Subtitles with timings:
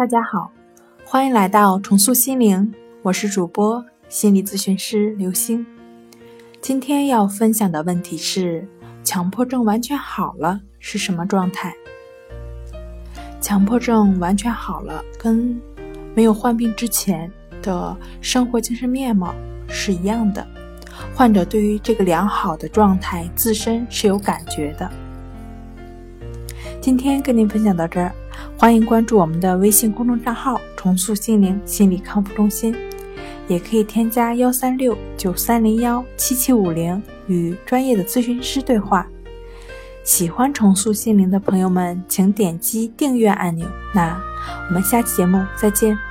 [0.00, 0.50] 大家好，
[1.04, 5.66] 欢迎来到重塑心灵，我是主播心理咨询师刘星。
[6.62, 8.66] 今天要分享的问题是：
[9.04, 11.74] 强迫症完全好了是什么状态？
[13.42, 15.60] 强迫症完全好了，跟
[16.14, 17.30] 没有患病之前
[17.60, 19.34] 的生活精神面貌
[19.68, 20.48] 是一样的。
[21.14, 24.90] 患者对于这个良好的状态自身是有感觉的。
[26.80, 28.10] 今天跟您分享到这儿。
[28.60, 32.76] 欢迎关注我们的微信公众账号“重塑心灵心理康复中心”，
[33.48, 39.08] 也可以添加幺三六九三零幺七七五零与专业的咨询师对话。
[40.04, 43.66] 喜欢重塑心灵的朋友们，请点击订阅按钮。
[43.94, 44.20] 那
[44.68, 46.09] 我们下期节目再见。